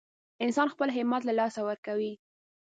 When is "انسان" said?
0.43-0.67